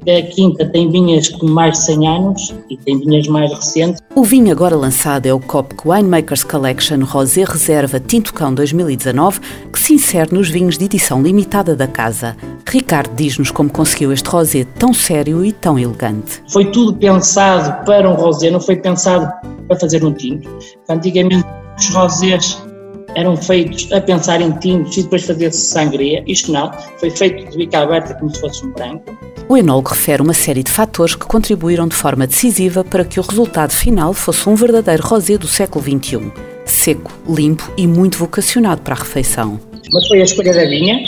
A 0.03 0.23
Quinta 0.35 0.67
tem 0.67 0.91
vinhas 0.91 1.29
com 1.29 1.47
mais 1.47 1.79
de 1.79 1.85
100 1.85 2.09
anos 2.09 2.55
e 2.69 2.77
tem 2.77 2.99
vinhas 2.99 3.29
mais 3.29 3.53
recentes. 3.53 4.03
O 4.17 4.25
vinho 4.25 4.51
agora 4.51 4.75
lançado 4.75 5.27
é 5.27 5.33
o 5.33 5.39
Copc 5.39 5.87
Winemakers 5.87 6.43
Collection 6.43 7.05
Rosé 7.05 7.45
Reserva 7.45 8.01
Tinto 8.01 8.35
Cão 8.35 8.53
2019, 8.53 9.41
que 9.73 9.79
se 9.79 9.95
insere 9.95 10.35
nos 10.35 10.51
vinhos 10.51 10.77
de 10.77 10.87
edição 10.87 11.23
limitada 11.23 11.77
da 11.77 11.87
casa. 11.87 12.37
Ricardo 12.69 13.15
diz-nos 13.15 13.53
como 13.53 13.71
conseguiu 13.71 14.13
este 14.13 14.29
rosé 14.29 14.65
tão 14.77 14.93
sério 14.93 15.45
e 15.45 15.53
tão 15.53 15.79
elegante. 15.79 16.43
Foi 16.49 16.65
tudo 16.73 16.95
pensado 16.95 17.85
para 17.85 18.11
um 18.11 18.15
rosé, 18.15 18.51
não 18.51 18.61
foi 18.61 18.77
pensado 18.77 19.31
para 19.73 19.81
fazer 19.81 20.05
um 20.05 20.13
tinto. 20.13 20.49
Antigamente 20.89 21.45
os 21.79 21.89
rosés 21.95 22.63
eram 23.15 23.37
feitos 23.37 23.91
a 23.93 24.01
pensar 24.01 24.41
em 24.41 24.53
tintos 24.53 24.97
e 24.97 25.03
depois 25.03 25.25
fazer-se 25.25 25.61
sangria. 25.61 26.23
Isto 26.27 26.53
não, 26.53 26.71
foi 26.99 27.11
feito 27.11 27.51
de 27.51 27.57
bica 27.57 27.81
aberta 27.81 28.15
como 28.15 28.35
se 28.35 28.41
fosse 28.41 28.65
um 28.65 28.73
branco. 28.73 29.17
O 29.49 29.57
enólogo 29.57 29.91
refere 29.91 30.23
uma 30.23 30.33
série 30.33 30.63
de 30.63 30.71
fatores 30.71 31.15
que 31.15 31.27
contribuíram 31.27 31.89
de 31.89 31.95
forma 31.95 32.27
decisiva 32.27 32.85
para 32.85 33.05
que 33.05 33.21
o 33.21 33.23
resultado 33.23 33.73
final 33.73 34.15
fosse 34.15 34.49
um 34.49 34.55
verdadeiro 34.55 35.07
rosé 35.07 35.37
do 35.37 35.47
século 35.47 35.85
XXI. 35.85 36.33
Seco, 36.65 37.13
limpo 37.29 37.71
e 37.77 37.87
muito 37.87 38.19
vocacionado 38.19 38.83
para 38.83 38.95
a 38.95 38.99
refeição. 38.99 39.61
Mas 39.93 40.09
foi 40.09 40.21
a 40.21 40.25
escolha 40.25 40.55
da 40.55 40.65
vinha. 40.65 41.01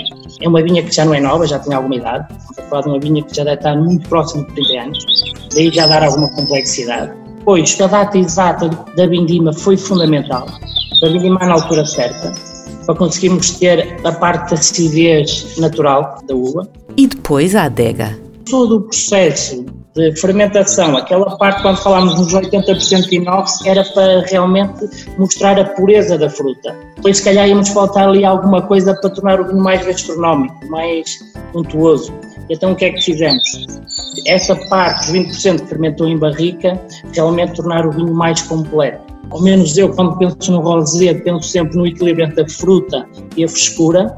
É 0.43 0.49
uma 0.49 0.63
vinha 0.63 0.83
que 0.83 0.95
já 0.95 1.05
não 1.05 1.15
é 1.15 1.21
nova, 1.21 1.47
já 1.47 1.59
tem 1.59 1.73
alguma 1.73 1.95
idade. 1.95 2.27
Estamos 2.33 2.59
a 2.59 2.63
falar 2.63 2.83
de 2.83 2.89
uma 2.89 3.01
vinha 3.01 3.23
que 3.23 3.35
já 3.35 3.45
deve 3.45 3.57
estar 3.57 3.77
muito 3.77 4.09
próximo 4.09 4.47
de 4.47 4.55
30 4.55 4.83
anos. 4.83 4.99
Daí 5.55 5.71
já 5.71 5.87
dar 5.87 6.03
alguma 6.03 6.29
complexidade 6.35 7.24
Pois 7.45 7.79
a 7.81 7.87
data 7.87 8.19
exata 8.19 8.71
da 8.97 9.07
vindima 9.07 9.53
foi 9.53 9.77
fundamental, 9.77 10.47
para 10.99 11.11
vindimar 11.11 11.47
na 11.47 11.55
altura 11.55 11.85
certa, 11.85 12.33
para 12.87 12.95
conseguirmos 12.95 13.51
ter 13.53 13.99
a 14.05 14.13
parte 14.13 14.51
da 14.51 14.61
acidez 14.61 15.57
natural 15.59 16.19
da 16.27 16.35
uva. 16.35 16.67
E 16.97 17.07
depois 17.07 17.55
a 17.55 17.65
adega. 17.65 18.19
Todo 18.49 18.77
o 18.77 18.81
processo 18.83 19.65
de 19.95 20.17
fermentação, 20.17 20.97
aquela 20.97 21.37
parte 21.37 21.63
quando 21.63 21.77
falámos 21.77 22.19
nos 22.19 22.33
80% 22.33 23.09
de 23.09 23.17
inox, 23.17 23.65
era 23.65 23.85
para 23.85 24.23
realmente 24.23 24.89
mostrar 25.19 25.59
a 25.59 25.65
pureza 25.65 26.19
da 26.19 26.29
fruta. 26.29 26.75
Depois, 26.97 27.19
se 27.19 27.25
calhar, 27.25 27.49
íamos 27.49 27.69
faltar 27.69 28.09
ali 28.09 28.25
alguma 28.25 28.63
coisa 28.63 28.95
para 28.95 29.11
tornar 29.11 29.41
o 29.41 29.47
vinho 29.47 29.63
mais 29.63 29.87
gastronómico, 29.87 30.67
mais 30.69 31.19
untuoso. 31.55 32.13
Então, 32.51 32.73
o 32.73 32.77
que 32.77 32.85
é 32.87 32.91
que 32.93 33.03
fizemos? 33.03 33.43
essa 34.27 34.55
parte, 34.69 35.13
20% 35.13 35.61
que 35.61 35.67
fermentou 35.67 36.09
em 36.09 36.17
barrica, 36.17 36.81
realmente 37.13 37.55
tornar 37.55 37.87
o 37.87 37.93
vinho 37.93 38.15
mais 38.15 38.41
completo. 38.43 39.03
Ao 39.31 39.43
menos 39.43 39.77
eu, 39.77 39.91
quando 39.91 40.17
penso 40.19 40.53
no 40.53 40.61
rosé, 40.61 41.15
penso 41.15 41.49
sempre 41.49 41.77
no 41.77 41.87
equilíbrio 41.87 42.27
entre 42.27 42.43
a 42.43 42.49
fruta 42.49 43.07
e 43.37 43.45
a 43.45 43.49
frescura, 43.49 44.17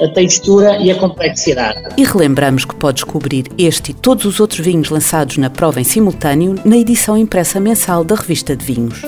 a 0.00 0.08
textura 0.08 0.76
e 0.78 0.90
a 0.90 0.94
complexidade. 0.94 1.78
E 1.96 2.04
relembramos 2.04 2.64
que 2.64 2.74
pode 2.74 2.96
descobrir 2.96 3.46
este 3.58 3.90
e 3.90 3.94
todos 3.94 4.24
os 4.24 4.40
outros 4.40 4.60
vinhos 4.60 4.90
lançados 4.90 5.36
na 5.36 5.50
prova 5.50 5.80
em 5.80 5.84
simultâneo 5.84 6.54
na 6.64 6.76
edição 6.76 7.16
impressa 7.16 7.58
mensal 7.58 8.04
da 8.04 8.14
revista 8.14 8.54
de 8.56 8.64
vinhos. 8.64 9.02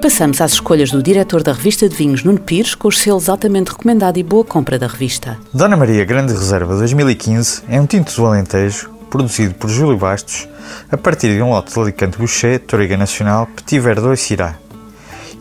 Passamos 0.00 0.40
às 0.40 0.52
escolhas 0.52 0.92
do 0.92 1.02
diretor 1.02 1.42
da 1.42 1.52
revista 1.52 1.88
de 1.88 1.94
vinhos, 1.94 2.22
Nuno 2.22 2.38
Pires, 2.38 2.72
com 2.76 2.86
os 2.86 3.00
selos 3.00 3.28
altamente 3.28 3.72
recomendado 3.72 4.16
e 4.16 4.22
boa 4.22 4.44
compra 4.44 4.78
da 4.78 4.86
revista. 4.86 5.36
Dona 5.52 5.76
Maria 5.76 6.04
Grande 6.04 6.32
Reserva 6.32 6.76
2015 6.76 7.64
é 7.68 7.80
um 7.80 7.86
tinto 7.86 8.14
do 8.14 8.24
Alentejo, 8.24 8.90
produzido 9.10 9.54
por 9.54 9.68
Júlio 9.68 9.98
Bastos, 9.98 10.48
a 10.90 10.96
partir 10.96 11.34
de 11.34 11.42
um 11.42 11.50
lote 11.50 11.74
de 11.74 11.80
Alicante 11.80 12.16
Boucher, 12.16 12.60
Toriga 12.60 12.96
Nacional, 12.96 13.48
Petit 13.48 13.80
Verdot 13.80 14.14
e 14.14 14.16
Syrah, 14.16 14.56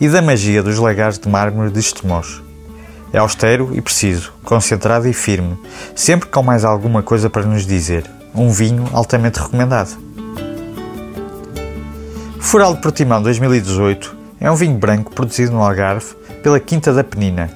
e 0.01 0.09
da 0.09 0.23
magia 0.23 0.63
dos 0.63 0.79
lagares 0.79 1.19
de 1.19 1.29
mármore 1.29 1.69
de 1.69 1.79
Estremoz. 1.79 2.41
É 3.13 3.19
austero 3.19 3.69
e 3.75 3.81
preciso, 3.81 4.33
concentrado 4.43 5.07
e 5.07 5.13
firme, 5.13 5.55
sempre 5.95 6.29
com 6.29 6.41
mais 6.41 6.65
alguma 6.65 7.03
coisa 7.03 7.29
para 7.29 7.45
nos 7.45 7.65
dizer. 7.65 8.09
Um 8.33 8.49
vinho 8.49 8.89
altamente 8.91 9.39
recomendado. 9.39 9.95
Fural 12.39 12.73
de 12.73 12.81
Portimão 12.81 13.21
2018 13.21 14.16
é 14.39 14.49
um 14.49 14.55
vinho 14.55 14.77
branco 14.77 15.11
produzido 15.11 15.51
no 15.51 15.63
Algarve 15.63 16.15
pela 16.43 16.59
Quinta 16.59 16.93
da 16.93 17.03
Penina, 17.03 17.49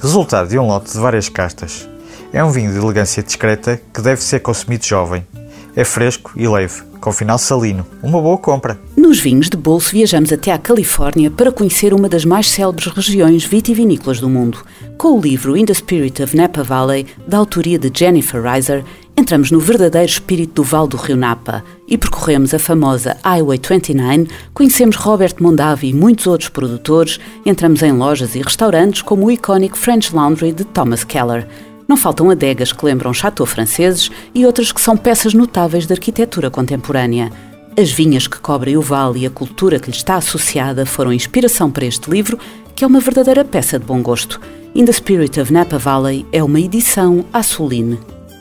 resultado 0.00 0.48
de 0.48 0.58
um 0.58 0.66
lote 0.66 0.92
de 0.92 0.98
várias 0.98 1.28
castas. 1.28 1.88
É 2.32 2.42
um 2.42 2.50
vinho 2.50 2.72
de 2.72 2.78
elegância 2.78 3.22
discreta 3.22 3.80
que 3.92 4.00
deve 4.00 4.22
ser 4.22 4.40
consumido 4.40 4.84
jovem. 4.84 5.26
É 5.74 5.84
fresco 5.84 6.32
e 6.36 6.46
leve, 6.46 6.82
com 7.00 7.10
final 7.10 7.38
salino. 7.38 7.86
Uma 8.02 8.20
boa 8.20 8.36
compra. 8.36 8.78
Nos 8.94 9.18
vinhos 9.18 9.48
de 9.48 9.56
bolso 9.56 9.92
viajamos 9.92 10.30
até 10.30 10.52
à 10.52 10.58
Califórnia 10.58 11.30
para 11.30 11.50
conhecer 11.50 11.94
uma 11.94 12.10
das 12.10 12.26
mais 12.26 12.50
célebres 12.50 12.88
regiões 12.88 13.44
vitivinícolas 13.44 14.20
do 14.20 14.28
mundo. 14.28 14.58
Com 14.98 15.18
o 15.18 15.20
livro 15.20 15.56
In 15.56 15.64
the 15.64 15.72
Spirit 15.72 16.22
of 16.22 16.36
Napa 16.36 16.62
Valley, 16.62 17.06
da 17.26 17.38
autoria 17.38 17.78
de 17.78 17.90
Jennifer 17.92 18.42
Reiser, 18.42 18.84
entramos 19.16 19.50
no 19.50 19.60
verdadeiro 19.60 20.10
espírito 20.10 20.54
do 20.54 20.62
Vale 20.62 20.88
do 20.88 20.96
Rio 20.98 21.16
Napa 21.16 21.64
e 21.88 21.96
percorremos 21.96 22.52
a 22.52 22.58
famosa 22.58 23.16
Highway 23.24 23.58
29, 23.58 24.28
conhecemos 24.52 24.96
Robert 24.96 25.34
Mondavi 25.40 25.88
e 25.88 25.94
muitos 25.94 26.26
outros 26.26 26.50
produtores, 26.50 27.18
entramos 27.44 27.82
em 27.82 27.92
lojas 27.92 28.34
e 28.34 28.42
restaurantes 28.42 29.00
como 29.00 29.26
o 29.26 29.30
icónico 29.30 29.78
French 29.78 30.14
Laundry 30.14 30.52
de 30.52 30.64
Thomas 30.64 31.02
Keller. 31.02 31.46
Não 31.88 31.96
faltam 31.96 32.30
adegas 32.30 32.72
que 32.72 32.84
lembram 32.84 33.12
chateau 33.12 33.46
franceses 33.46 34.10
e 34.34 34.46
outras 34.46 34.72
que 34.72 34.80
são 34.80 34.96
peças 34.96 35.34
notáveis 35.34 35.86
da 35.86 35.94
arquitetura 35.94 36.50
contemporânea. 36.50 37.30
As 37.78 37.90
vinhas 37.90 38.26
que 38.26 38.38
cobrem 38.38 38.76
o 38.76 38.82
vale 38.82 39.20
e 39.20 39.26
a 39.26 39.30
cultura 39.30 39.78
que 39.78 39.90
lhe 39.90 39.96
está 39.96 40.16
associada 40.16 40.84
foram 40.84 41.12
inspiração 41.12 41.70
para 41.70 41.86
este 41.86 42.10
livro, 42.10 42.38
que 42.74 42.84
é 42.84 42.86
uma 42.86 43.00
verdadeira 43.00 43.44
peça 43.44 43.78
de 43.78 43.84
bom 43.84 44.02
gosto. 44.02 44.40
In 44.74 44.84
the 44.84 44.92
Spirit 44.92 45.40
of 45.40 45.52
Napa 45.52 45.78
Valley 45.78 46.26
é 46.32 46.42
uma 46.42 46.60
edição 46.60 47.24
Assoline. 47.32 47.98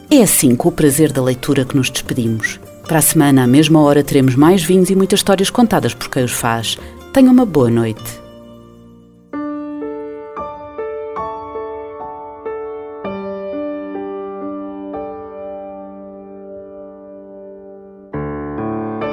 É 0.09 0.21
assim, 0.21 0.55
com 0.55 0.69
o 0.69 0.71
prazer 0.71 1.11
da 1.11 1.23
leitura, 1.23 1.63
que 1.63 1.75
nos 1.75 1.89
despedimos. 1.89 2.59
Para 2.85 2.99
a 2.99 3.01
semana, 3.01 3.43
à 3.43 3.47
mesma 3.47 3.81
hora, 3.81 4.03
teremos 4.03 4.35
mais 4.35 4.61
vinhos 4.61 4.89
e 4.89 4.95
muitas 4.95 5.19
histórias 5.19 5.49
contadas 5.49 5.93
por 5.93 6.09
quem 6.09 6.25
os 6.25 6.31
faz. 6.31 6.77
Tenha 7.13 7.31
uma 7.31 7.45
boa 7.45 7.69
noite. 7.69 8.20